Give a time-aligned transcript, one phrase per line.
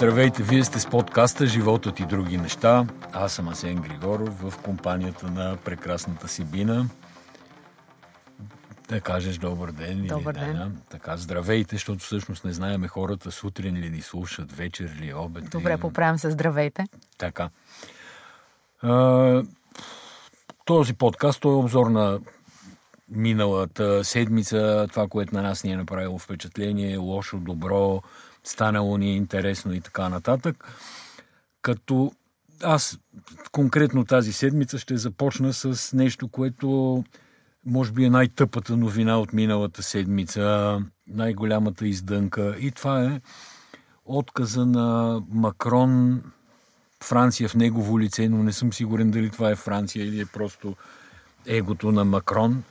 [0.00, 2.86] Здравейте, вие сте с подкаста Животът и други неща.
[3.12, 6.86] Аз съм Асен Григоров в компанията на прекрасната Сибина.
[8.88, 10.06] Да кажеш добър ден.
[10.06, 10.52] Добър или ден.
[10.54, 15.50] Да, така, здравейте, защото всъщност не знаеме хората сутрин ли ни слушат, вечер ли, обед
[15.50, 15.80] Добре, ли.
[15.80, 16.30] поправям се.
[16.30, 16.84] Здравейте.
[17.18, 17.50] Така.
[18.82, 19.42] А,
[20.64, 22.20] този подкаст, той е обзор на
[23.10, 28.02] миналата седмица, това, което на нас ни е направило впечатление, лошо, добро,
[28.44, 30.64] станало ни е интересно и така нататък.
[31.62, 32.12] Като
[32.62, 32.98] аз
[33.52, 37.04] конкретно тази седмица ще започна с нещо, което
[37.66, 42.56] може би е най-тъпата новина от миналата седмица, най-голямата издънка.
[42.60, 43.20] И това е
[44.04, 46.22] отказа на Макрон
[47.04, 50.76] Франция в негово лице, но не съм сигурен дали това е Франция или е просто
[51.46, 52.62] егото на Макрон,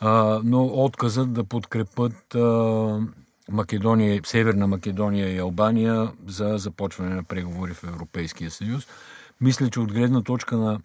[0.00, 3.00] а, но отказът да подкрепят а,
[3.50, 8.86] Македония, Северна Македония и Албания за започване на преговори в Европейския съюз.
[9.40, 10.80] Мисля, че от гледна точка на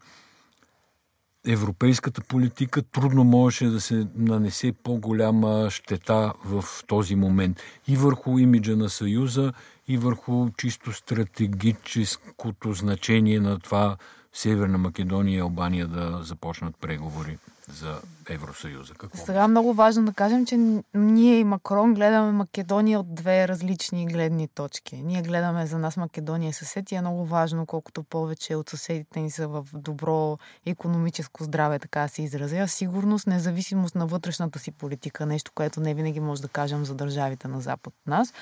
[1.47, 7.59] европейската политика трудно можеше да се нанесе по-голяма щета в този момент.
[7.88, 9.53] И върху имиджа на Съюза,
[9.88, 13.97] и върху чисто стратегическото значение на това
[14.33, 17.38] Северна Македония и Албания да започнат преговори
[17.72, 18.94] за Евросъюза.
[18.94, 19.25] Какво?
[19.25, 20.58] Сега много важно да кажем, че
[20.94, 24.95] ние и Макрон гледаме Македония от две различни гледни точки.
[24.95, 29.19] Ние гледаме за нас Македония е съсед и е много важно, колкото повече от съседите
[29.19, 32.67] ни са в добро економическо здраве, така се изразя.
[32.67, 37.47] Сигурност, независимост на вътрешната си политика, нещо, което не винаги може да кажем за държавите
[37.47, 38.33] на Запад от нас.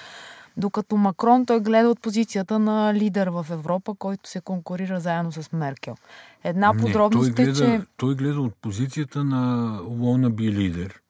[0.57, 5.51] Докато Макрон той гледа от позицията на лидер в Европа, който се конкурира заедно с
[5.53, 5.95] Меркел.
[6.43, 11.01] Една Не, подробност той е, че той гледа от позицията на wannabe лидер.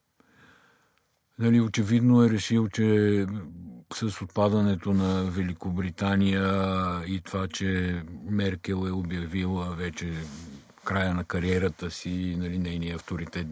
[1.40, 3.26] Нали, очевидно е решил, че
[3.94, 6.44] с отпадането на Великобритания
[7.08, 10.14] и това, че Меркел е обявила вече
[10.84, 13.48] края на кариерата си, нали, нейният авторитет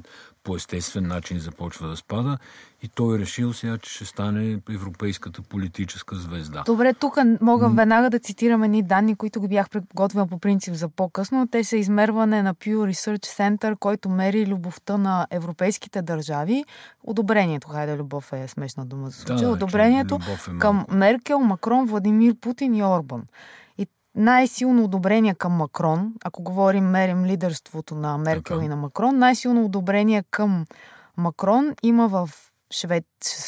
[0.47, 2.37] по естествен начин започва да спада
[2.83, 6.63] и той е решил сега, че ще стане европейската политическа звезда.
[6.65, 10.89] Добре, тук мога веднага да цитирам едни данни, които ги бях подготвила по принцип за
[10.89, 11.47] по-късно.
[11.47, 16.65] Те са измерване на Pew Research Center, който мери любовта на европейските държави.
[17.03, 19.47] Одобрението, хайде, любов е смешна дума за случая.
[19.47, 20.85] Да, Одобрението е към.
[20.91, 23.23] Меркел, Макрон, Владимир Путин и Орбан.
[24.17, 28.65] Най-силно одобрение към Макрон, ако говорим, мерим лидерството на Меркел Така.
[28.65, 30.65] и на Макрон, най-силно одобрение към
[31.17, 32.29] Макрон има в
[32.71, 33.05] Швед...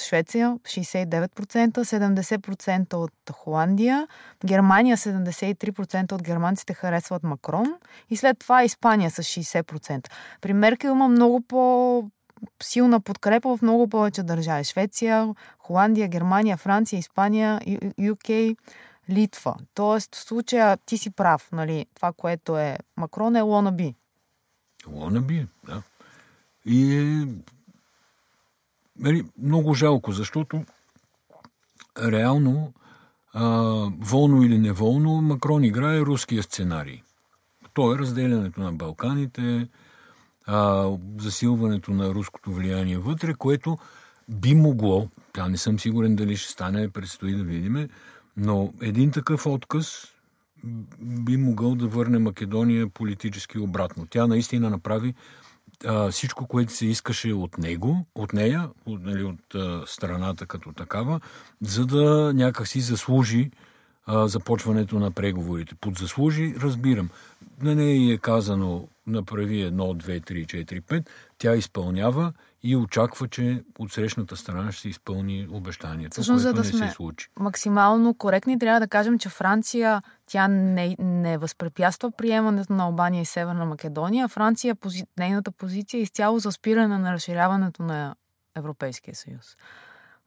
[0.08, 4.08] Швеция 69%, 70% от Холандия,
[4.46, 7.74] Германия 73% от германците харесват Макрон
[8.10, 10.08] и след това Испания с 60%.
[10.42, 12.04] При Меркел има много по
[12.64, 14.64] силна подкрепа в много повече държави.
[14.64, 18.56] Швеция, Холандия, Германия, Франция, Испания, Ю- UK,
[19.10, 19.56] Литва.
[19.74, 21.86] Тоест, в случая ти си прав, нали?
[21.96, 23.96] Това, което е Макрон е wannabe.
[24.86, 25.82] Wannabe, да.
[26.66, 27.26] И
[29.00, 30.66] нали, много жалко, защото
[32.04, 32.74] реално,
[33.34, 33.48] а,
[34.00, 37.02] волно или неволно, Макрон играе руския сценарий.
[37.74, 39.68] То е разделянето на Балканите,
[40.46, 43.78] а, засилването на руското влияние вътре, което
[44.30, 47.90] би могло, тя не съм сигурен дали ще стане, предстои да видим,
[48.40, 50.08] но един такъв отказ
[51.02, 54.08] би могъл да върне Македония политически обратно.
[54.10, 55.14] Тя наистина направи
[55.86, 60.72] а, всичко, което се искаше от него, от нея, от, нали, от а, страната като
[60.72, 61.20] такава,
[61.62, 63.52] за да някакси заслужи
[64.06, 65.76] а, започването на преговорите.
[65.76, 67.10] Под заслужи, разбирам.
[67.62, 71.10] На нея е казано направи едно, две, три, четири, пет.
[71.40, 72.34] Тя изпълнява
[72.64, 76.78] и очаква, че от срещната страна ще се изпълни обещанието, Всъщност, което за да не
[76.78, 77.30] сме се случи.
[77.40, 83.26] максимално коректни, трябва да кажем, че Франция тя не, не възпрепятства приемането на Албания и
[83.26, 84.28] Северна Македония.
[84.28, 88.16] Франция, пози, нейната позиция е изцяло за спиране на разширяването на
[88.56, 89.58] Европейския съюз.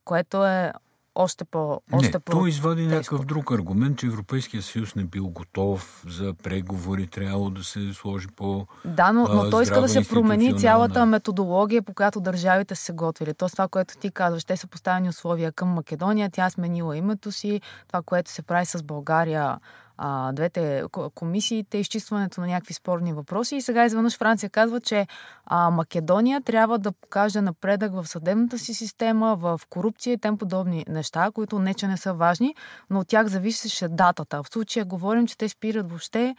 [0.04, 0.72] Което е
[1.14, 5.28] още по още не, по той извади някакъв друг аргумент, че Европейския съюз не бил
[5.28, 8.66] готов за преговори, трябвало да се сложи по...
[8.84, 12.92] Да, но, но той иска да се промени цялата методология, по която държавите са се
[12.92, 13.34] готвили.
[13.34, 17.32] Тоест това, което ти казваш, те са поставени условия към Македония, тя е сменила името
[17.32, 19.58] си, това, което се прави с България,
[20.04, 23.56] а, двете ко- комисиите, изчистването на някакви спорни въпроси.
[23.56, 25.06] И сега изведнъж Франция казва, че
[25.46, 30.84] а, Македония трябва да покаже напредък в съдебната си система, в корупция и тем подобни
[30.88, 32.54] неща, които не че не са важни,
[32.90, 34.42] но от тях зависеше датата.
[34.42, 36.36] В случая говорим, че те спират въобще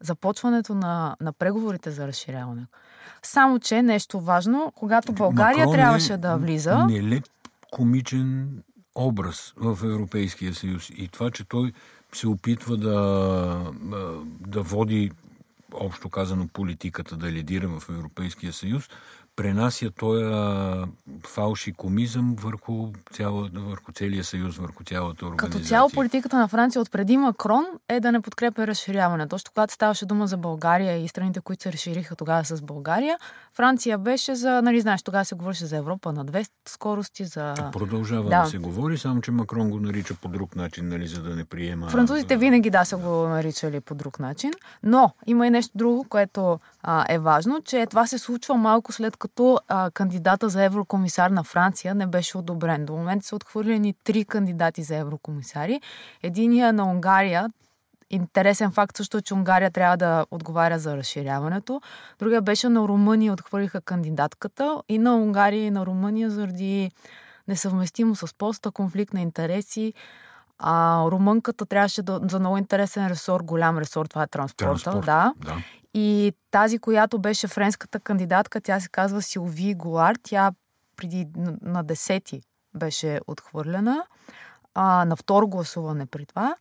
[0.00, 2.66] започването на, на преговорите за разширяване.
[3.22, 7.24] Само, че нещо важно, когато България Макрон трябваше е да влиза, Нелеп
[7.70, 8.48] комичен
[8.94, 10.90] образ в Европейския съюз.
[10.90, 11.72] И това, че той
[12.12, 13.72] се опитва да,
[14.40, 15.10] да води,
[15.74, 18.88] общо казано, политиката, да лидира в Европейския съюз,
[19.40, 20.24] пренася този
[21.26, 25.60] фалши комизъм върху, цяла, върху целия съюз, върху цялата организация.
[25.60, 29.28] Като цяло политиката на Франция от преди Макрон е да не подкрепя разширяване.
[29.28, 33.18] Точно когато ставаше дума за България и страните, които се разшириха тогава с България,
[33.54, 37.54] Франция беше за, нали знаеш, тогава се говореше за Европа на две скорости, за...
[37.72, 38.42] Продължава да.
[38.42, 41.44] да се говори, само че Макрон го нарича по друг начин, нали, за да не
[41.44, 41.88] приема...
[41.88, 44.50] Французите винаги да са го наричали по друг начин,
[44.82, 49.16] но има и нещо друго, което а, е важно, че това се случва малко след
[49.16, 52.84] като а, кандидата за еврокомисар на Франция не беше одобрен.
[52.84, 55.80] До момента са отхвърлени три кандидати за еврокомисари.
[56.22, 57.50] Единия на Унгария,
[58.12, 61.80] Интересен факт също е, че Унгария трябва да отговаря за разширяването.
[62.18, 66.90] Другия беше на Румъния, отхвърлиха кандидатката и на Унгария и на Румъния заради
[67.48, 69.94] несъвместимо с поста, конфликт на интереси.
[70.58, 74.82] А румънката трябваше да, за много интересен ресор, голям ресор, това е транспорта.
[74.82, 75.32] Транспорт, да.
[75.44, 75.56] да.
[75.94, 80.16] И тази, която беше френската кандидатка, тя се казва Силви Голар.
[80.22, 80.52] Тя
[80.96, 81.28] преди
[81.62, 82.42] на 10
[82.74, 84.04] беше отхвърлена.
[84.74, 86.56] А, на второ гласуване при това.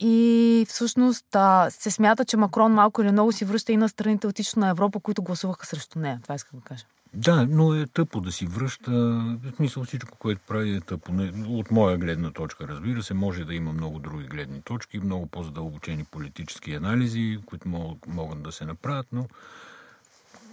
[0.00, 4.26] И всъщност а, се смята, че Макрон малко или много си връща и на страните
[4.26, 6.18] от Източна Европа, които гласуваха срещу нея.
[6.22, 6.84] Това искам да кажа.
[7.14, 8.90] Да, но е тъпо да си връща.
[8.90, 11.12] В смисъл всичко, което прави е тъпо.
[11.46, 16.04] От моя гледна точка, разбира се, може да има много други гледни точки, много по-задълбочени
[16.04, 17.68] политически анализи, които
[18.06, 19.26] могат, да се направят, но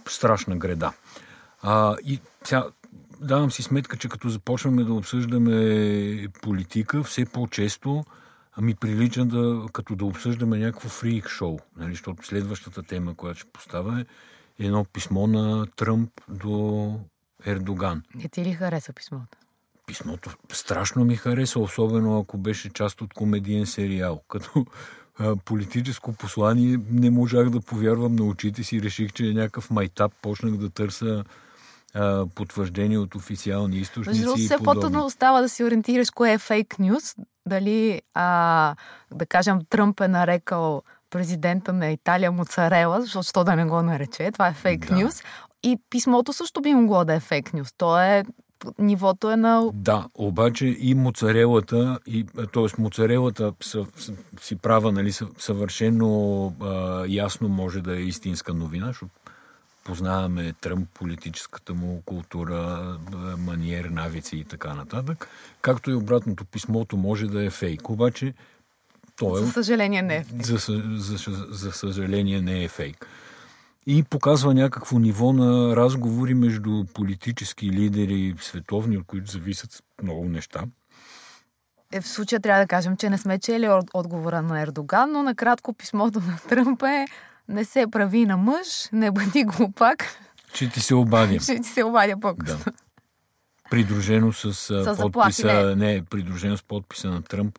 [0.08, 0.92] страшна греда.
[1.62, 2.66] А, и сега,
[3.20, 8.04] давам си сметка, че като започваме да обсъждаме политика, все по-често
[8.58, 13.50] Ами прилича да, като да обсъждаме някакво фрик шоу, нали, защото следващата тема, която ще
[13.50, 14.04] поставя е
[14.58, 16.94] едно писмо на Тръмп до
[17.46, 18.02] Ердоган.
[18.14, 19.38] Не ти ли хареса писмото?
[19.86, 24.22] Писмото страшно ми хареса, особено ако беше част от комедиен сериал.
[24.28, 24.66] Като
[25.44, 28.82] политическо послание не можах да повярвам на очите си.
[28.82, 30.12] Реших, че е някакъв майтап.
[30.22, 31.24] Почнах да търся
[31.94, 34.20] а, потвърждение от официални източници.
[34.20, 37.16] Между все по-трудно остава да си ориентираш кое е фейк нюз.
[37.46, 38.74] Дали, а,
[39.14, 40.82] да кажем, Тръмп е нарекал
[41.16, 44.30] президента на Италия Моцарела, защото да не го нарече.
[44.32, 44.94] Това е фейк да.
[44.94, 45.22] нюз.
[45.62, 47.68] И писмото също би могло да е фейк нюз.
[47.78, 48.24] То е
[48.78, 49.70] нивото е на...
[49.74, 52.82] Да, обаче и моцарелата, и, т.е.
[52.82, 53.52] моцарелата
[54.40, 59.12] си права, нали, съвършено а, ясно може да е истинска новина, защото
[59.84, 62.96] познаваме Тръмп, политическата му култура,
[63.38, 65.28] маниер, навици и така нататък.
[65.60, 68.34] Както и обратното писмото може да е фейк, обаче
[69.16, 69.42] то е...
[69.42, 70.46] За съжаление не е фейк.
[70.46, 73.06] За, за, за, за съжаление не е фейк.
[73.86, 80.64] И показва някакво ниво на разговори между политически лидери световни, от които зависят много неща.
[81.92, 85.72] Е, в случая трябва да кажем, че не сме чели отговора на Ердоган, но накратко
[85.72, 87.06] писмото на Тръмп е
[87.48, 90.18] не се прави на мъж, не бъди глупак.
[90.54, 91.40] Ще ти се обадя.
[91.40, 92.58] Ще ти се обадя по-късно.
[92.66, 92.72] Да.
[93.70, 95.94] Придружено с, с подписа, не.
[95.94, 97.58] не, придружено с подписа на Тръмп,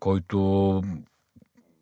[0.00, 0.82] който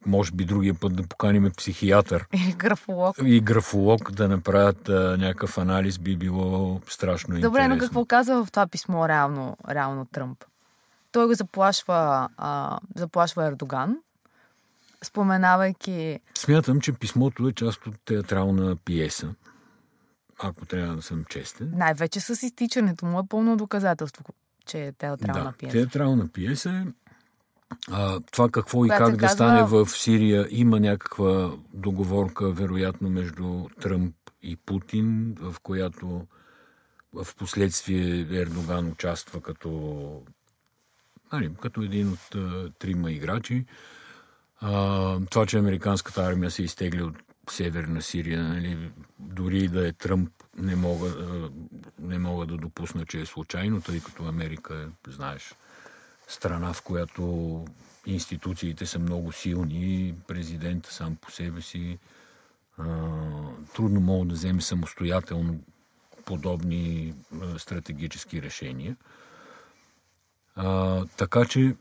[0.06, 2.26] може би другия път да поканим психиатър.
[2.32, 3.16] И графолог.
[3.24, 7.74] И графолог да направят а, някакъв анализ би било страшно Добре, интересно.
[7.74, 10.44] но какво казва в това писмо реално, реално Тръмп?
[11.12, 13.96] Той го заплашва, а, заплашва Ердоган,
[15.02, 16.20] споменавайки...
[16.38, 19.34] Смятам, че писмото е част от театрална пиеса.
[20.38, 21.72] Ако трябва да съм честен.
[21.74, 24.24] Най-вече с изтичането му е пълно доказателство,
[24.66, 25.72] че е театрална да, пиеса.
[25.72, 26.84] театрална пиеса е
[27.90, 29.34] а, това какво и как да казва...
[29.34, 36.26] стане в Сирия, има някаква договорка, вероятно, между Тръмп и Путин, в която
[37.12, 40.22] в последствие Ердоган участва като,
[41.32, 43.64] нали, като един от а, трима играчи.
[44.60, 47.16] А, това, че американската армия се изтегли от
[47.50, 51.10] северна Сирия, нали, дори да е Тръмп, не мога,
[51.98, 55.54] не мога да допусна, че е случайно, тъй като Америка, знаеш,
[56.26, 57.64] страна, в която
[58.06, 61.98] институциите са много силни, президента сам по себе си
[63.74, 65.60] трудно мога да вземе самостоятелно
[66.24, 67.14] подобни
[67.58, 68.96] стратегически решения.
[70.56, 71.74] А, така че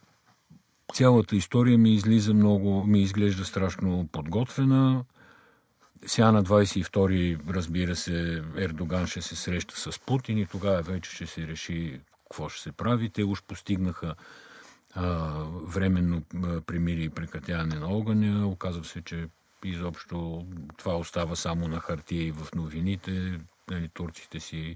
[0.94, 5.06] цялата история ми излиза много, ми изглежда страшно подготвена.
[6.06, 11.28] Сега на 22 разбира се, Ердоган ще се среща с Путин и тогава вече ще
[11.28, 13.10] се реши какво ще се прави.
[13.10, 14.16] Те уж постигнаха
[14.94, 15.06] а,
[15.68, 16.22] временно
[16.66, 18.48] примирие и прекратяване на огъня.
[18.48, 19.28] Оказва се, че
[19.64, 23.40] изобщо това остава само на хартия и в новините.
[23.70, 24.76] Нали, турците си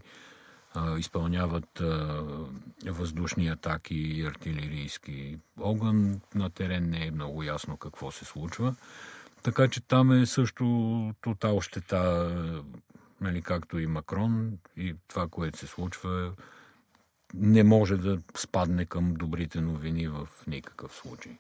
[0.74, 2.24] а, изпълняват а,
[2.86, 6.22] въздушни атаки и артилерийски огън.
[6.36, 8.76] На терен не е много ясно какво се случва.
[9.44, 12.34] Така че там е също тотал щета,
[13.22, 16.32] нали, както и Макрон и това, което се случва,
[17.34, 21.38] не може да спадне към добрите новини в никакъв случай.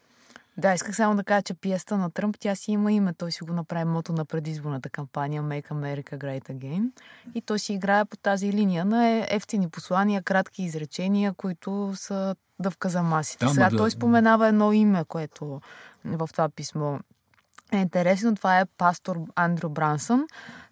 [0.57, 3.13] Да, исках само да кажа, че пиеста на Тръмп, тя си има име.
[3.13, 6.91] Той си го направи мото на предизборната кампания Make America Great Again.
[7.35, 12.35] И той си играе по тази линия на е, ефтини послания, кратки изречения, които са
[12.59, 13.45] дъвка за масите.
[13.45, 13.77] Да, Сега да...
[13.77, 15.61] той споменава едно име, което
[16.05, 16.99] в това писмо
[17.71, 18.35] е интересно.
[18.35, 20.27] Това е пастор Андрю Брансън.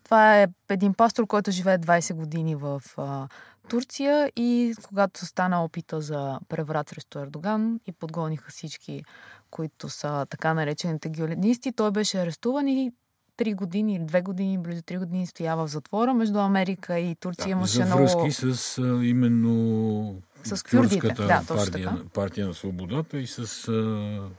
[0.07, 3.27] Това е един пастор, който живее 20 години в а,
[3.69, 9.03] Турция и когато стана опита за преврат срещу Ердоган и подгониха всички
[9.49, 11.71] които са така наречените гюленисти.
[11.71, 12.91] Той беше арестуван и
[13.37, 17.45] три години или две години, близо три години стоява в затвора между Америка и Турция.
[17.45, 18.31] Да, имаше за връзки много...
[18.31, 24.29] с а, именно с кюрдите, да, партия, партия на свободата и с а,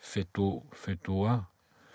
[0.00, 1.44] Фето, Фетула.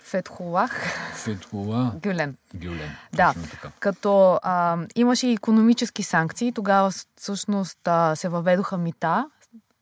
[0.04, 0.72] Фетхулах.
[1.14, 1.92] Фетхула.
[2.02, 2.36] Гюлен.
[2.54, 2.90] Гюлен.
[3.12, 3.34] Да.
[3.50, 3.70] Така.
[3.80, 9.30] Като а, имаше и економически санкции, тогава всъщност а, се въведоха мита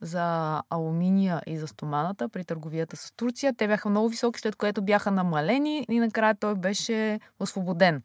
[0.00, 3.54] за алуминия и за стоманата при търговията с Турция.
[3.56, 8.02] Те бяха много високи, след което бяха намалени и накрая той беше освободен.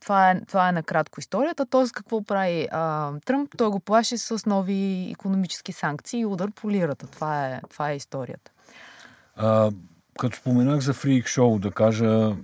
[0.00, 1.66] Това е, това е накратко историята.
[1.66, 1.84] Т.е.
[1.94, 3.50] какво прави а, Тръмп?
[3.56, 7.06] Той го плаши с нови економически санкции и удар по лирата.
[7.06, 8.50] Това е, това е историята.
[9.36, 9.70] А,
[10.18, 12.36] като споменах за фрик шоу, да кажа,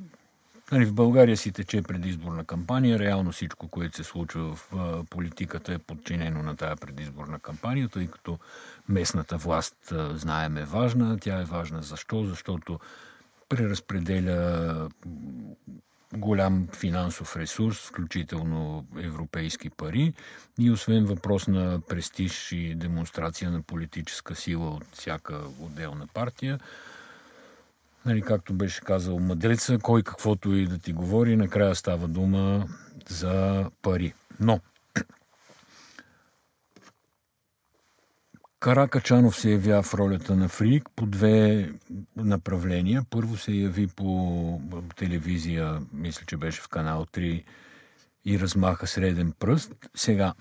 [0.72, 2.98] Нали, в България си тече предизборна кампания.
[2.98, 8.38] Реално всичко, което се случва в политиката е подчинено на тази предизборна кампания, тъй като
[8.88, 9.76] местната власт,
[10.14, 11.18] знаем, е важна.
[11.18, 12.24] Тя е важна защо?
[12.24, 12.80] Защото
[13.48, 14.88] преразпределя
[16.14, 20.12] голям финансов ресурс, включително европейски пари
[20.58, 26.58] и освен въпрос на престиж и демонстрация на политическа сила от всяка отделна партия,
[28.06, 32.66] нали, както беше казал мъдреца, кой каквото и да ти говори, накрая става дума
[33.08, 34.14] за пари.
[34.40, 34.60] Но
[38.60, 41.70] Каракачанов се явя в ролята на Фрик по две
[42.16, 43.02] направления.
[43.10, 44.60] Първо се яви по
[44.96, 47.44] телевизия, мисля, че беше в канал 3
[48.24, 49.72] и размаха среден пръст.
[49.96, 50.34] Сега,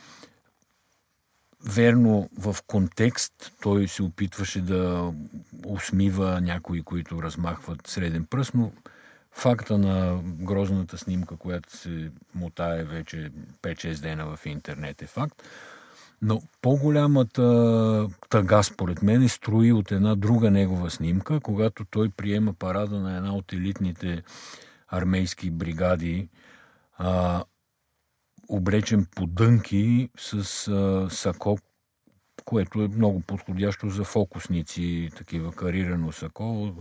[1.65, 5.13] Верно, в контекст той се опитваше да
[5.65, 8.72] усмива някои, които размахват среден пръст, но
[9.32, 15.43] факта на грозната снимка, която се мотае вече 5-6 дена в интернет е факт.
[16.22, 22.53] Но по-голямата тъга, според мен, е строи от една друга негова снимка, когато той приема
[22.53, 24.24] парада на една от елитните
[24.88, 26.29] армейски бригади,
[28.50, 31.58] облечен по дънки с а, сако,
[32.46, 36.74] което е много подходящо за фокусници, такива карирано сако.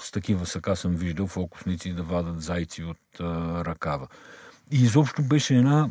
[0.00, 4.08] С такива сака съм виждал фокусници да вадат зайци от а, ръкава.
[4.70, 5.90] И изобщо беше една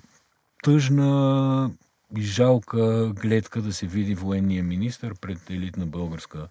[0.64, 1.72] тъжна
[2.18, 6.48] и жалка гледка да се види военния министр пред елитна българска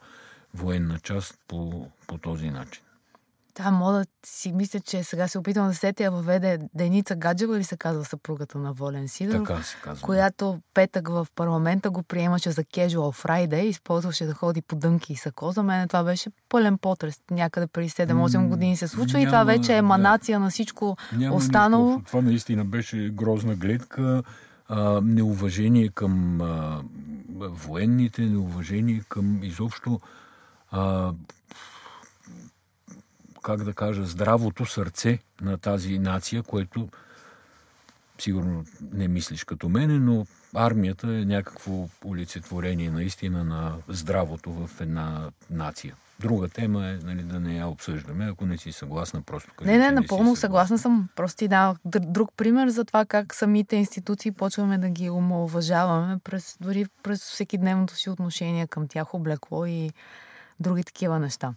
[0.55, 2.83] военна част по, по този начин.
[3.57, 7.65] Да, мога да си мисля, че сега се опитвам да сетя въведе Деница Гаджева ли
[7.65, 10.07] се казва съпругата на Волен Сидоров, така се казва.
[10.07, 15.17] която петък в парламента го приемаше за Casual Friday, използваше да ходи по дънки и
[15.17, 15.53] сако.
[15.53, 17.21] За мен това беше пълен потрес.
[17.31, 20.45] Някъде преди 7-8 години се случва няма, и това вече е еманация да.
[20.45, 21.95] на всичко няма останало.
[21.95, 22.07] Нищо.
[22.07, 24.23] Това наистина беше грозна гледка,
[24.69, 26.83] а, неуважение към а,
[27.39, 30.01] военните, неуважение към изобщо
[30.71, 31.13] а,
[33.43, 36.89] как да кажа, здравото сърце на тази нация, което
[38.19, 45.31] сигурно не мислиш като мене, но армията е някакво олицетворение наистина на здравото в една
[45.51, 45.95] нация.
[46.21, 49.79] Друга тема е нали, да не я обсъждаме, ако не си съгласна, просто кажи, Не,
[49.79, 51.09] не, напълно съгласна съм.
[51.17, 56.57] Просто ти дам друг пример за това как самите институции почваме да ги омалуважаваме през,
[56.61, 59.91] дори през всеки дневното си отношение към тях, облекло и
[60.61, 61.55] други такива неща.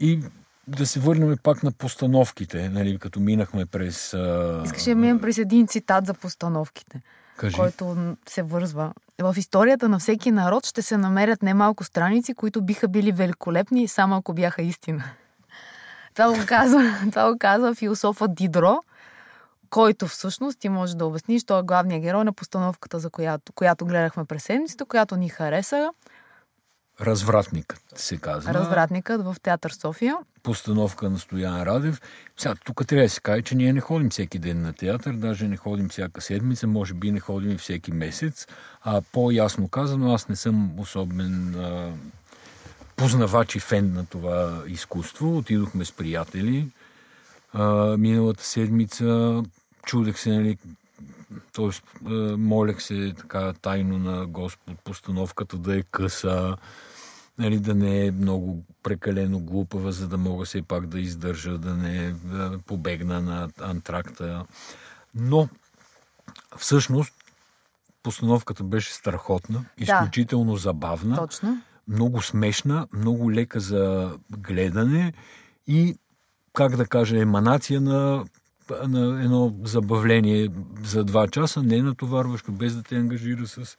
[0.00, 0.20] И
[0.68, 4.14] да се върнем пак на постановките, нали, като минахме през...
[4.14, 4.62] А...
[4.64, 7.00] Искаш да минем през един цитат за постановките,
[7.36, 7.56] Кажи.
[7.56, 7.96] който
[8.28, 8.92] се вързва.
[9.18, 14.16] В историята на всеки народ ще се намерят немалко страници, които биха били великолепни, само
[14.16, 15.04] ако бяха истина.
[16.14, 18.78] Това го казва, това го казва философа Дидро,
[19.70, 23.86] който всъщност ти може да обясниш, той е главният герой на постановката, за която, която
[23.86, 25.90] гледахме през седмицата, която ни хареса
[27.00, 28.54] Развратникът се казва.
[28.54, 30.16] Развратникът в театър София.
[30.42, 32.00] Постановка на Стоян Радев.
[32.36, 35.48] Сега, тук трябва да се каже, че ние не ходим всеки ден на театър, даже
[35.48, 38.46] не ходим всяка седмица, може би не ходим и всеки месец.
[38.82, 41.92] А по-ясно казано, аз не съм особен а,
[42.96, 45.36] познавач и фен на това изкуство.
[45.36, 46.68] Отидохме с приятели.
[47.52, 49.42] А, миналата седмица
[49.86, 50.58] чудех се, нали,
[51.52, 52.10] т.е.
[52.36, 56.56] молех се така тайно на Господ постановката да е къса,
[57.38, 61.74] нали, да не е много прекалено глупава, за да мога все пак да издържа, да
[61.74, 64.44] не да побегна на антракта.
[65.14, 65.48] Но
[66.56, 67.14] всъщност
[68.02, 71.62] постановката беше страхотна, изключително да, забавна, точно.
[71.88, 75.12] много смешна, много лека за гледане
[75.66, 75.96] и,
[76.52, 78.24] как да кажа, еманация на
[78.88, 80.48] на едно забавление
[80.84, 83.76] за два часа, не натоварващо, без да те ангажира с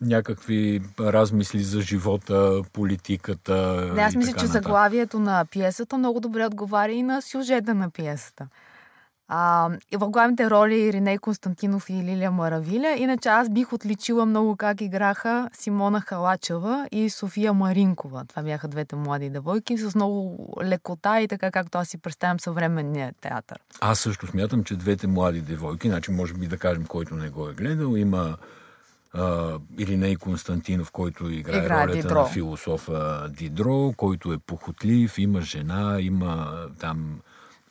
[0.00, 3.54] някакви размисли за живота, политиката.
[3.94, 8.48] Да, аз мисля, че заглавието на пиесата много добре отговаря и на сюжета на пиесата.
[9.36, 12.94] А, в главните роли Риней Константинов и Лилия Маравиля.
[12.98, 18.24] Иначе аз бих отличила много как играха Симона Халачева и София Маринкова.
[18.28, 23.12] Това бяха двете млади девойки с много лекота и така както аз си представям съвременния
[23.20, 23.58] театър.
[23.80, 27.48] Аз също смятам, че двете млади девойки, значи може би да кажем, който не го
[27.48, 28.36] е гледал, има
[29.16, 32.14] Uh, Ириней Константинов, който играе, играе ролята Дидро.
[32.14, 37.20] на философа Дидро, който е похотлив, има жена, има там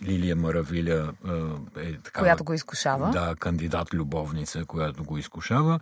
[0.03, 1.11] Лилия Маравиля
[1.77, 2.19] е така.
[2.19, 3.09] Която го изкушава.
[3.11, 5.79] Да, кандидат-любовница, която го изкушава.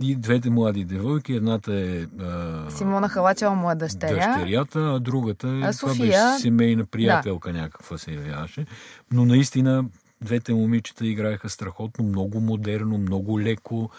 [0.00, 2.06] И двете млади девойки, едната е...
[2.24, 4.34] А, Симона Халачева му е дъщеря.
[4.34, 5.60] Дъщерята, а другата е...
[5.60, 6.12] А София...
[6.12, 7.58] Това беше семейна приятелка да.
[7.58, 8.66] някаква се явяваше.
[9.12, 9.84] Но наистина
[10.20, 13.90] двете момичета играеха страхотно, много модерно, много леко,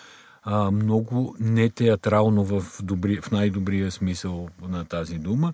[0.43, 5.53] а, много нетеатрално в, добри, в най-добрия смисъл на тази дума.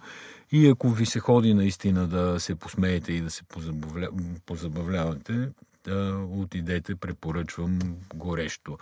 [0.51, 4.07] И ако ви се ходи наистина да се посмеете и да се позабавля...
[4.45, 5.49] позабавлявате,
[5.85, 7.79] да отидете, препоръчвам
[8.15, 8.77] горещо.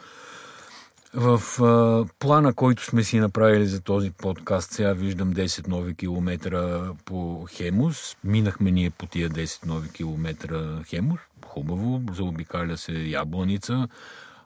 [1.14, 6.94] В а, плана, който сме си направили за този подкаст, сега виждам 10 нови километра
[7.06, 8.18] по Хемус.
[8.24, 11.20] Минахме ние по тия 10 нови километра Хемус.
[11.46, 13.88] Хубаво, заобикаля се Ябланица.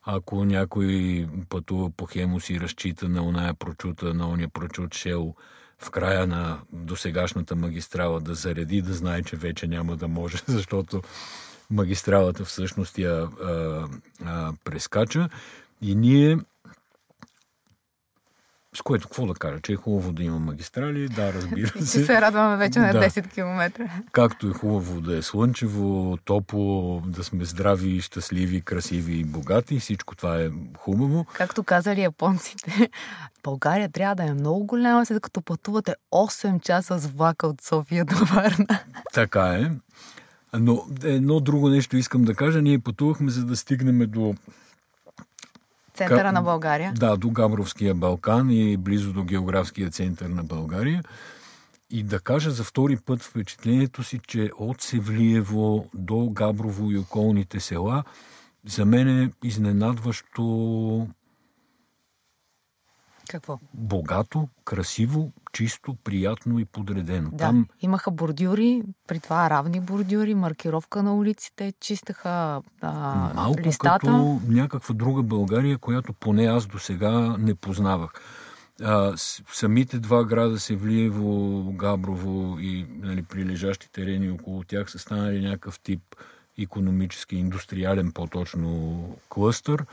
[0.03, 5.35] Ако някой пътува по Хемус и разчита на оная прочута, на ония прочут шел,
[5.81, 11.01] в края на досегашната магистрала да зареди, да знае, че вече няма да може, защото
[11.69, 13.87] магистралата всъщност я а,
[14.25, 15.29] а, прескача.
[15.81, 16.37] И ние
[18.75, 21.99] с което какво да кажа, че е хубаво да има магистрали, да, разбира се.
[21.99, 23.89] Че се радваме вече на 10 км.
[24.11, 30.15] Както е хубаво да е слънчево, топло, да сме здрави, щастливи, красиви и богати, всичко
[30.15, 31.25] това е хубаво.
[31.33, 32.89] Както казали японците,
[33.43, 38.05] България трябва да е много голяма, след като пътувате 8 часа с влака от София
[38.05, 38.79] до Варна.
[39.13, 39.71] Така е.
[40.53, 42.61] Но едно друго нещо искам да кажа.
[42.61, 44.35] Ние пътувахме, за да стигнем до
[45.93, 46.93] Центъра на България.
[46.95, 51.03] Да, до Габровския Балкан и близо до географския център на България.
[51.89, 57.59] И да кажа за втори път впечатлението си, че от Севлиево до Габрово и околните
[57.59, 58.03] села
[58.65, 61.07] за мен е изненадващо
[63.31, 63.59] какво?
[63.73, 67.29] Богато, красиво, чисто, приятно и подредено.
[67.31, 67.67] Да, Там...
[67.81, 72.91] имаха бордюри, при това равни бордюри, маркировка на улиците, чистаха а,
[73.35, 73.99] Малко листата.
[73.99, 78.11] като някаква друга България, която поне аз до сега не познавах.
[78.83, 79.13] А,
[79.53, 86.01] самите два града Севлиево, Габрово и нали, прилежащи терени около тях са станали някакъв тип
[86.59, 89.85] економически, индустриален по-точно клъстър.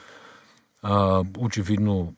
[0.82, 2.14] А, очевидно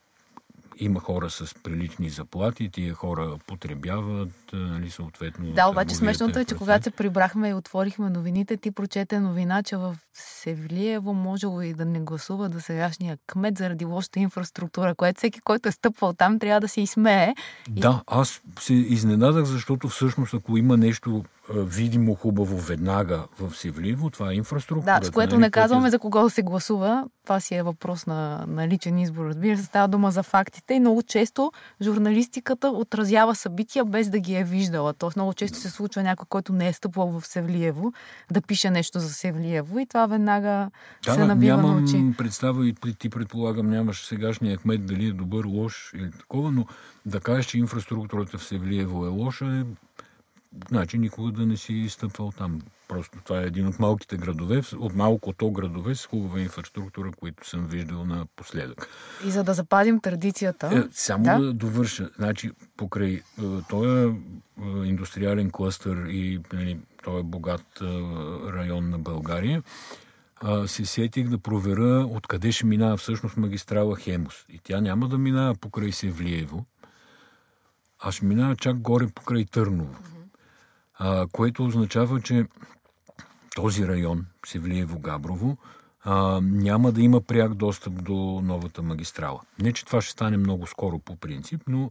[0.81, 5.53] има хора с прилични заплати, тия хора потребяват, нали, съответно.
[5.53, 9.77] Да, обаче смешното е, че когато се прибрахме и отворихме новините, ти прочете новина, че
[9.77, 15.41] в Севлиево можело и да не гласува до сегашния кмет заради лошата инфраструктура, което всеки,
[15.41, 17.35] който е стъпвал там, трябва да се изсмее.
[17.69, 24.31] Да, аз се изненадах, защото всъщност ако има нещо видимо хубаво веднага в Севливо, това
[24.31, 25.01] е инфраструктура.
[25.01, 25.91] Да, с което нали, не казваме е...
[25.91, 27.05] за кого се гласува.
[27.25, 29.27] Това си е въпрос на, на личен избор.
[29.27, 34.35] Разбира се, става дума за фактите и много често журналистиката отразява събития без да ги
[34.35, 34.93] е виждала.
[34.93, 37.93] Тоест много често се случва някой, който не е стъпвал в Севлиево,
[38.31, 40.71] да пише нещо за Севлиево и това веднага
[41.05, 42.17] да, се набива нямам на очи.
[42.19, 46.67] представа и ти предполагам нямаш сегашния кмет дали е добър, лош или такова, но
[47.07, 49.65] да кажеш, че инфраструктурата в Севлиево е лоша е
[50.69, 52.61] Значи никога да не си стъпвал там.
[52.89, 57.67] Просто това е един от малките градове, от малкото градове с хубава инфраструктура, които съм
[57.67, 58.89] виждал напоследък.
[59.27, 60.67] И за да запазим традицията.
[60.67, 61.39] Е, само да?
[61.39, 62.11] да довърша.
[62.17, 63.23] Значи, покрай е,
[63.69, 64.13] този е,
[64.85, 67.85] индустриален клъстър и нали, този богат е,
[68.53, 69.63] район на България,
[70.67, 74.45] се сетих да проверя откъде ще минава всъщност магистрала Хемус.
[74.49, 76.65] И тя няма да минава покрай Севлиево,
[78.01, 79.95] а ще минава чак горе покрай Търново.
[81.03, 82.45] А, което означава, че
[83.55, 85.57] този район, Севлиево-Габрово,
[86.05, 89.41] а, няма да има пряк достъп до новата магистрала.
[89.59, 91.91] Не, че това ще стане много скоро по принцип, но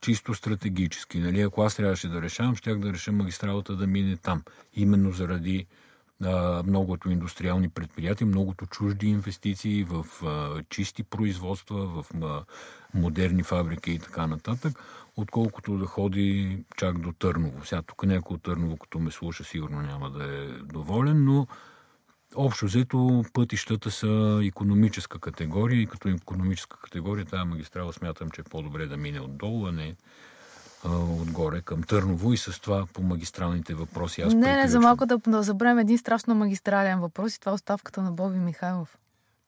[0.00, 1.18] чисто стратегически.
[1.18, 1.40] Нали?
[1.40, 4.42] Ако аз трябваше да решавам, щях да реша магистралата да мине там.
[4.74, 5.66] Именно заради
[6.66, 10.06] многото индустриални предприятия, многото чужди инвестиции в
[10.68, 12.06] чисти производства, в
[12.94, 14.72] модерни фабрики и така нататък,
[15.16, 17.64] отколкото да ходи чак до Търново.
[17.64, 21.46] Сега тук някой от Търново, като ме слуша, сигурно няма да е доволен, но
[22.34, 28.44] общо взето пътищата са економическа категория и като економическа категория тази магистрала смятам, че е
[28.44, 29.94] по-добре да мине отдолу, а не
[30.88, 34.22] отгоре към Търново и с това по магистралните въпроси.
[34.22, 37.54] Аз не, не, за малко да, да забравим един страшно магистрален въпрос и това е
[37.54, 38.98] оставката на Боби Михайлов.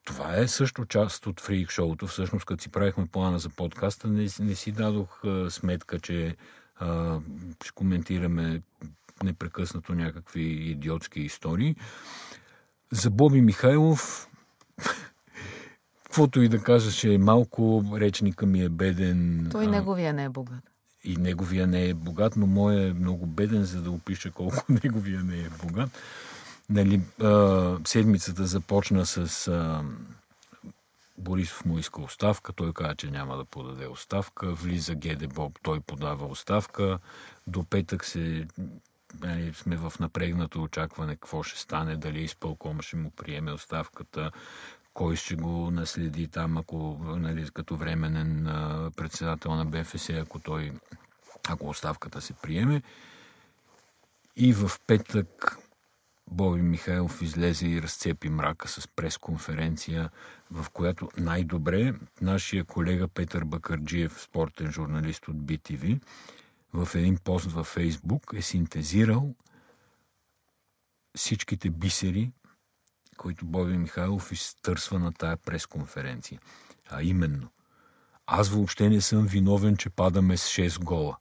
[0.04, 2.06] Това е също част от фрик шоуто.
[2.06, 6.36] Всъщност, като си правихме плана за подкаста, не, не си дадох а, сметка, че
[6.76, 7.18] а,
[7.64, 8.62] ще коментираме
[9.22, 11.76] непрекъснато някакви идиотски истории.
[12.92, 14.28] За Боби Михайлов,
[16.04, 19.48] каквото и да кажа, че е малко, речника ми е беден.
[19.52, 19.68] Той а...
[19.68, 20.75] неговия не е богат
[21.06, 25.22] и неговия не е богат, но моя е много беден, за да опиша колко неговия
[25.22, 25.90] не е богат.
[26.70, 29.84] Нали, а, седмицата започна с а,
[31.18, 35.80] Борисов му иска оставка, той каза, че няма да подаде оставка, влиза Геде Боб, той
[35.80, 36.98] подава оставка,
[37.46, 38.46] до петък се
[39.20, 44.30] нали, сме в напрегнато очакване какво ще стане, дали изпълкома ще му приеме оставката,
[44.96, 50.72] кой ще го наследи там, ако, нали, като временен а, председател на БФС, ако той,
[51.48, 52.82] ако оставката се приеме.
[54.36, 55.58] И в петък
[56.30, 60.10] Боби Михайлов излезе и разцепи мрака с пресконференция,
[60.50, 66.00] в която най-добре нашия колега Петър Бакарджиев, спортен журналист от BTV,
[66.72, 69.34] в един пост във Фейсбук е синтезирал
[71.16, 72.32] всичките бисери,
[73.16, 76.40] който Боби Михайлов изтърсва на тая пресконференция.
[76.90, 77.48] А именно,
[78.26, 81.16] аз въобще не съм виновен, че падаме с 6 гола.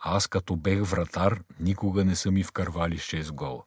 [0.00, 3.62] Аз като бех вратар, никога не съм и вкарвали 6 гола.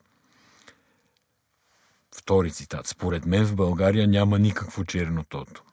[2.15, 2.87] Втори цитат.
[2.87, 5.63] Според мен в България няма никакво чернотото.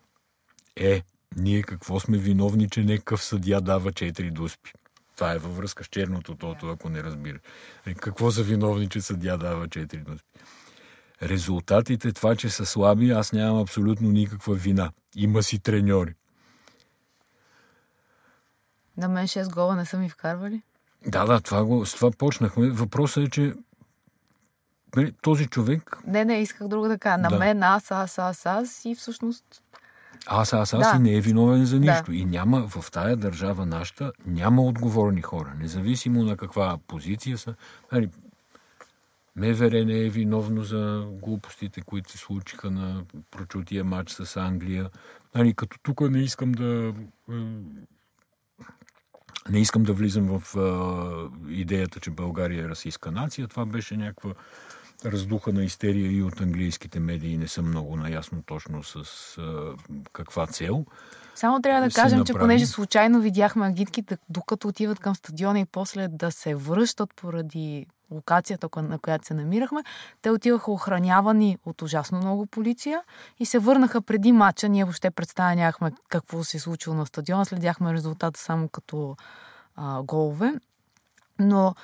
[0.77, 1.03] Е,
[1.37, 4.73] ние какво сме виновни, че некъв съдия дава 4 дуспи?
[5.17, 7.39] Това е във връзка с черното тото, ако не разбира.
[7.87, 10.41] Е, какво са виновни, че съдия дава 4 дуспи?
[11.23, 14.91] Резултатите, това, че са слаби, аз нямам абсолютно никаква вина.
[15.17, 16.15] Има си треньори.
[18.97, 20.63] На мен 6 гола не са ми вкарвали?
[21.07, 22.71] Да, да, това го, с това почнахме.
[22.71, 23.55] Въпросът е, че
[24.97, 25.99] нали, този човек...
[26.07, 27.19] Не, не, исках друго да кажа.
[27.19, 27.39] На да.
[27.39, 29.45] мен аз, аз, аз, аз и всъщност...
[30.27, 30.97] Аз, аз, аз да.
[30.97, 32.11] и не е виновен за нищо.
[32.11, 32.17] Да.
[32.17, 35.53] И няма в тая държава нашата, няма отговорни хора.
[35.61, 37.55] Независимо на каква позиция са.
[39.37, 44.91] МВР не е виновно за глупостите, които се случиха на прочутия матч с Англия.
[45.35, 46.95] Нали, като тук не искам да
[49.51, 53.49] не искам да влизам в а, идеята, че България е расистска нация.
[53.49, 54.35] Това беше някаква
[55.05, 57.39] раздуха на истерия и от английските медии.
[57.39, 59.05] Не съм много наясно точно с
[59.39, 59.75] а,
[60.13, 60.87] каква цел.
[61.37, 62.35] Само трябва да кажем, направи.
[62.35, 67.87] че понеже случайно видяхме агитките, докато отиват към стадиона и после да се връщат поради
[68.11, 69.81] локацията, на която се намирахме,
[70.23, 73.03] те отиваха охранявани от ужасно много полиция
[73.39, 74.69] и се върнаха преди матча.
[74.69, 79.17] Ние въобще представяхме какво се е случило на стадиона, следяхме резултата само като
[79.77, 80.55] а, голове.
[81.39, 81.75] Но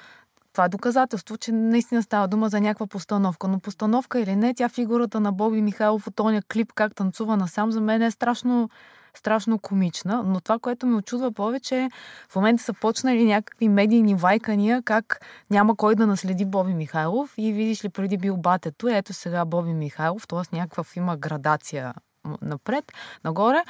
[0.53, 3.49] това е доказателство, че наистина става дума за някаква постановка.
[3.49, 7.73] Но постановка или не, тя фигурата на Боби Михайлов от тоня клип, как танцува насам,
[7.73, 8.71] за мен е страшно
[9.15, 11.91] страшно комична, но това, което ме очудва повече е
[12.29, 15.21] в момента са почнали някакви медийни вайкания, как
[15.51, 19.75] няма кой да наследи Боби Михайлов и видиш ли преди бил батето, ето сега Боби
[19.75, 20.57] Михайлов, т.е.
[20.57, 21.95] някаква има градация
[22.43, 22.93] напред,
[23.25, 23.65] нагоре.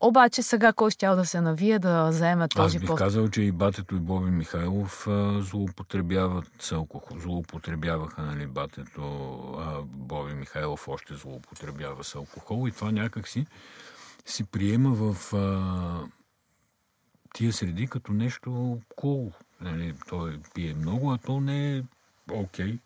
[0.00, 2.74] Обаче сега кой ще да се навие да заеме този пост?
[2.74, 2.98] Аз бих пост?
[2.98, 7.18] казал, че и батето и Боби Михайлов а, злоупотребяват с алкохол.
[7.18, 9.02] Злоупотребяваха, нали, батето,
[9.58, 13.46] а Боби Михайлов още злоупотребява с алкохол и това някакси
[14.26, 16.08] си приема в а,
[17.34, 19.30] тия среди като нещо кул.
[19.30, 19.32] Cool.
[19.60, 21.82] Нали, той пие много, а то не е
[22.32, 22.78] окей.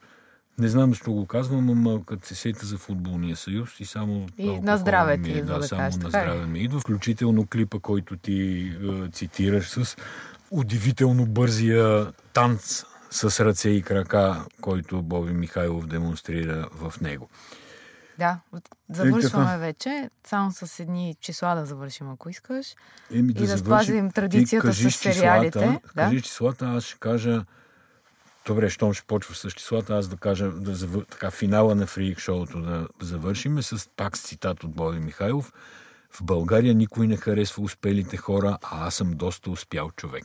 [0.59, 4.27] Не знам защо го казвам, ама като се сета за футболния съюз и само...
[4.39, 6.09] И на здраве ми ти е, да, да само кажеш, на ли?
[6.09, 6.81] здраве ми идва.
[6.81, 9.97] Включително клипа, който ти е, цитираш с
[10.51, 17.29] удивително бързия танц с ръце и крака, който Боби Михайлов демонстрира в него.
[18.23, 18.41] Да,
[18.91, 19.57] завършваме така.
[19.57, 20.11] вече.
[20.27, 22.75] Само с едни числа да завършим, ако искаш.
[23.15, 26.03] Еми, И да спазим традицията кажи с сериалите, Числата, да.
[26.03, 27.45] Кажи числата, аз ще кажа...
[28.47, 31.05] Добре, щом ще почва с числата, аз да кажа, да завър...
[31.11, 35.53] така, финала на фрик шоуто да завършим с пак с цитат от Боби Михайлов.
[36.11, 40.25] В България никой не харесва успелите хора, а аз съм доста успял човек.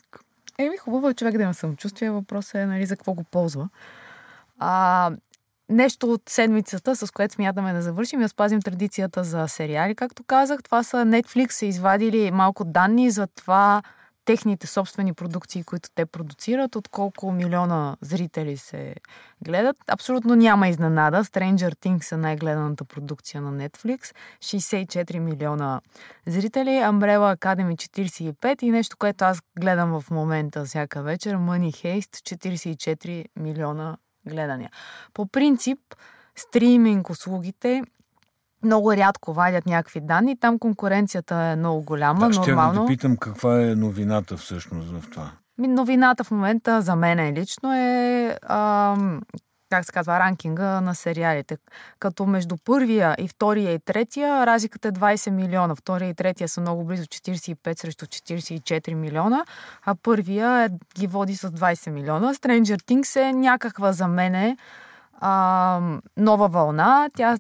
[0.57, 2.12] Еми, хубаво е човек да има самочувствие.
[2.12, 3.69] Въпросът е, нали, за какво го ползва.
[4.60, 5.12] А,
[5.69, 10.23] нещо от седмицата, с което смятаме да завършим и да спазим традицията за сериали, както
[10.23, 10.63] казах.
[10.63, 13.82] Това са Netflix са извадили малко данни за това
[14.27, 18.95] техните собствени продукции, които те продуцират, от колко милиона зрители се
[19.45, 19.77] гледат.
[19.88, 21.23] Абсолютно няма изненада.
[21.23, 24.15] Stranger Things е най-гледаната продукция на Netflix.
[24.39, 25.82] 64 милиона
[26.25, 26.69] зрители.
[26.69, 31.36] Umbrella Academy 45 и нещо, което аз гледам в момента всяка вечер.
[31.36, 34.69] Money Heist 44 милиона гледания.
[35.13, 35.79] По принцип,
[36.35, 37.83] стриминг услугите
[38.63, 40.39] много рядко вадят някакви данни.
[40.39, 42.81] Там конкуренцията е много голяма, Да, ще нормално.
[42.81, 45.31] да питам каква е новината всъщност в това.
[45.57, 49.21] Новината в момента за мен е лично е ам,
[49.69, 51.58] как се казва, ранкинга на сериалите.
[51.99, 55.75] Като между първия и втория и третия разликата е 20 милиона.
[55.75, 59.45] Втория и третия са много близо 45 срещу 44 милиона,
[59.86, 62.34] а първия е, ги води с 20 милиона.
[62.34, 64.58] Stranger Things е някаква за мене
[65.21, 67.10] ам, нова вълна.
[67.15, 67.38] Тя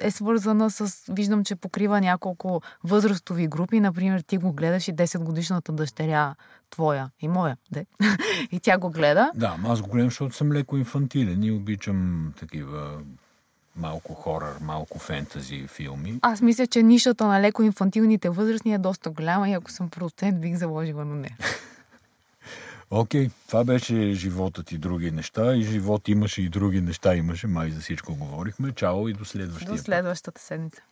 [0.00, 1.04] е свързана с...
[1.08, 3.80] Виждам, че покрива няколко възрастови групи.
[3.80, 6.34] Например, ти го гледаш и 10 годишната дъщеря
[6.70, 7.86] твоя и моя, де.
[8.50, 9.30] и тя го гледа.
[9.34, 13.00] Да, аз го гледам, защото съм леко инфантилен и обичам такива
[13.76, 16.18] малко хорър, малко фентази филми.
[16.22, 20.40] Аз мисля, че нишата на леко инфантилните възрастни е доста голяма и ако съм продуцент,
[20.40, 21.36] бих заложила на нея.
[22.90, 25.54] Окей, това беше животът и други неща.
[25.54, 27.46] И живот имаше и други неща имаше.
[27.46, 28.72] Май за всичко говорихме.
[28.72, 30.82] Чао и до следващия До следващата седмица.